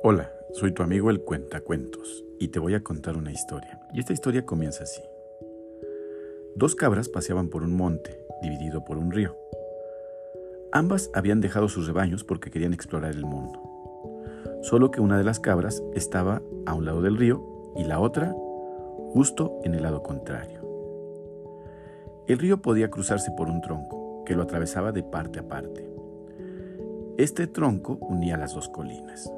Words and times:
Hola, 0.00 0.30
soy 0.52 0.70
tu 0.70 0.84
amigo 0.84 1.10
el 1.10 1.22
Cuentacuentos 1.22 2.24
y 2.38 2.48
te 2.48 2.60
voy 2.60 2.74
a 2.74 2.84
contar 2.84 3.16
una 3.16 3.32
historia. 3.32 3.80
Y 3.92 3.98
esta 3.98 4.12
historia 4.12 4.46
comienza 4.46 4.84
así. 4.84 5.02
Dos 6.54 6.76
cabras 6.76 7.08
paseaban 7.08 7.48
por 7.48 7.64
un 7.64 7.76
monte, 7.76 8.24
dividido 8.40 8.84
por 8.84 8.96
un 8.96 9.10
río. 9.10 9.36
Ambas 10.70 11.10
habían 11.14 11.40
dejado 11.40 11.68
sus 11.68 11.88
rebaños 11.88 12.22
porque 12.22 12.52
querían 12.52 12.72
explorar 12.72 13.10
el 13.10 13.24
mundo. 13.24 13.60
Solo 14.62 14.92
que 14.92 15.00
una 15.00 15.18
de 15.18 15.24
las 15.24 15.40
cabras 15.40 15.82
estaba 15.94 16.42
a 16.64 16.74
un 16.74 16.84
lado 16.84 17.02
del 17.02 17.16
río 17.16 17.72
y 17.74 17.82
la 17.82 17.98
otra 17.98 18.36
justo 19.12 19.58
en 19.64 19.74
el 19.74 19.82
lado 19.82 20.04
contrario. 20.04 20.60
El 22.28 22.38
río 22.38 22.62
podía 22.62 22.88
cruzarse 22.88 23.32
por 23.32 23.48
un 23.48 23.60
tronco 23.62 24.22
que 24.24 24.36
lo 24.36 24.44
atravesaba 24.44 24.92
de 24.92 25.02
parte 25.02 25.40
a 25.40 25.48
parte. 25.48 25.90
Este 27.16 27.48
tronco 27.48 27.94
unía 28.00 28.36
las 28.36 28.54
dos 28.54 28.68
colinas. 28.68 29.28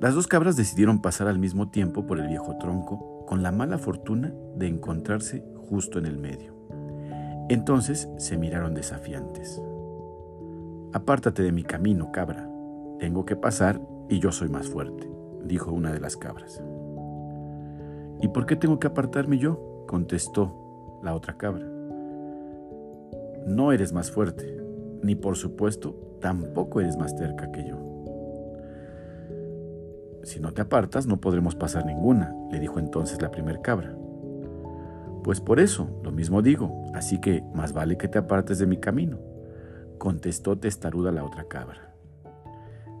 Las 0.00 0.14
dos 0.14 0.26
cabras 0.26 0.56
decidieron 0.56 1.02
pasar 1.02 1.28
al 1.28 1.38
mismo 1.38 1.68
tiempo 1.68 2.06
por 2.06 2.18
el 2.18 2.26
viejo 2.26 2.56
tronco 2.56 3.26
con 3.26 3.42
la 3.42 3.52
mala 3.52 3.76
fortuna 3.76 4.32
de 4.56 4.66
encontrarse 4.66 5.44
justo 5.68 5.98
en 5.98 6.06
el 6.06 6.16
medio. 6.16 6.54
Entonces 7.50 8.08
se 8.16 8.38
miraron 8.38 8.72
desafiantes. 8.72 9.60
Apártate 10.94 11.42
de 11.42 11.52
mi 11.52 11.64
camino, 11.64 12.10
cabra. 12.12 12.48
Tengo 12.98 13.26
que 13.26 13.36
pasar 13.36 13.78
y 14.08 14.20
yo 14.20 14.32
soy 14.32 14.48
más 14.48 14.68
fuerte, 14.68 15.06
dijo 15.44 15.70
una 15.70 15.92
de 15.92 16.00
las 16.00 16.16
cabras. 16.16 16.62
¿Y 18.22 18.28
por 18.28 18.46
qué 18.46 18.56
tengo 18.56 18.80
que 18.80 18.86
apartarme 18.86 19.36
yo? 19.36 19.84
contestó 19.86 21.00
la 21.02 21.14
otra 21.14 21.36
cabra. 21.36 21.66
No 23.46 23.72
eres 23.72 23.92
más 23.92 24.10
fuerte, 24.10 24.62
ni 25.02 25.14
por 25.14 25.36
supuesto 25.36 26.16
tampoco 26.20 26.80
eres 26.80 26.96
más 26.96 27.14
terca 27.16 27.52
que 27.52 27.68
yo. 27.68 27.89
Si 30.22 30.38
no 30.40 30.52
te 30.52 30.62
apartas, 30.62 31.06
no 31.06 31.20
podremos 31.20 31.54
pasar 31.54 31.86
ninguna, 31.86 32.34
le 32.50 32.60
dijo 32.60 32.78
entonces 32.78 33.20
la 33.22 33.30
primer 33.30 33.62
cabra. 33.62 33.94
Pues 35.22 35.40
por 35.40 35.60
eso, 35.60 36.00
lo 36.02 36.12
mismo 36.12 36.42
digo, 36.42 36.84
así 36.94 37.20
que 37.20 37.42
más 37.54 37.72
vale 37.72 37.96
que 37.96 38.08
te 38.08 38.18
apartes 38.18 38.58
de 38.58 38.66
mi 38.66 38.78
camino, 38.78 39.18
contestó 39.98 40.58
testaruda 40.58 41.12
la 41.12 41.24
otra 41.24 41.44
cabra. 41.44 41.94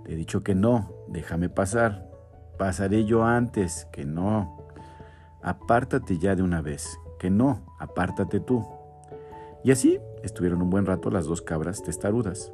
Te 0.04 0.12
he 0.12 0.16
dicho 0.16 0.42
que 0.42 0.54
no, 0.54 0.92
déjame 1.08 1.48
pasar, 1.48 2.10
pasaré 2.58 3.04
yo 3.04 3.24
antes, 3.24 3.86
que 3.92 4.04
no. 4.04 4.58
Apártate 5.42 6.18
ya 6.18 6.34
de 6.34 6.42
una 6.42 6.60
vez, 6.60 6.98
que 7.18 7.30
no, 7.30 7.64
apártate 7.78 8.40
tú. 8.40 8.66
Y 9.64 9.70
así 9.70 9.98
estuvieron 10.22 10.62
un 10.62 10.70
buen 10.70 10.86
rato 10.86 11.10
las 11.10 11.26
dos 11.26 11.42
cabras 11.42 11.82
testarudas, 11.82 12.52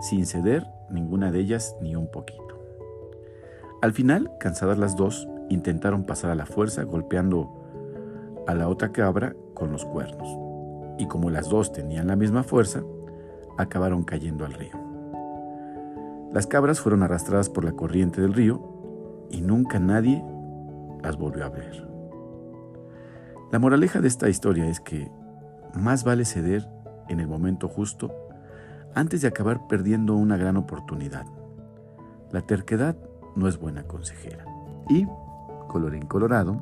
sin 0.00 0.26
ceder 0.26 0.66
ninguna 0.90 1.30
de 1.30 1.40
ellas 1.40 1.76
ni 1.80 1.96
un 1.96 2.10
poquito. 2.10 2.51
Al 3.82 3.92
final, 3.92 4.30
cansadas 4.38 4.78
las 4.78 4.94
dos, 4.94 5.28
intentaron 5.48 6.04
pasar 6.04 6.30
a 6.30 6.36
la 6.36 6.46
fuerza 6.46 6.84
golpeando 6.84 7.50
a 8.46 8.54
la 8.54 8.68
otra 8.68 8.92
cabra 8.92 9.34
con 9.54 9.72
los 9.72 9.84
cuernos. 9.84 10.38
Y 10.98 11.06
como 11.06 11.30
las 11.30 11.48
dos 11.48 11.72
tenían 11.72 12.06
la 12.06 12.14
misma 12.14 12.44
fuerza, 12.44 12.84
acabaron 13.58 14.04
cayendo 14.04 14.44
al 14.46 14.52
río. 14.52 14.76
Las 16.32 16.46
cabras 16.46 16.78
fueron 16.78 17.02
arrastradas 17.02 17.48
por 17.48 17.64
la 17.64 17.72
corriente 17.72 18.20
del 18.20 18.34
río 18.34 19.26
y 19.30 19.40
nunca 19.40 19.80
nadie 19.80 20.24
las 21.02 21.16
volvió 21.16 21.44
a 21.44 21.48
ver. 21.48 21.84
La 23.50 23.58
moraleja 23.58 24.00
de 24.00 24.06
esta 24.06 24.28
historia 24.28 24.68
es 24.68 24.78
que 24.78 25.10
más 25.74 26.04
vale 26.04 26.24
ceder 26.24 26.68
en 27.08 27.18
el 27.18 27.26
momento 27.26 27.66
justo 27.66 28.14
antes 28.94 29.22
de 29.22 29.28
acabar 29.28 29.66
perdiendo 29.66 30.14
una 30.14 30.36
gran 30.36 30.56
oportunidad. 30.56 31.26
La 32.30 32.42
terquedad 32.42 32.96
no 33.36 33.48
es 33.48 33.58
buena 33.58 33.84
consejera. 33.84 34.44
Y, 34.88 35.06
colorín 35.68 36.06
colorado, 36.06 36.56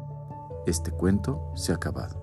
este 0.66 0.90
cuento 0.90 1.52
se 1.54 1.72
ha 1.72 1.76
acabado. 1.76 2.19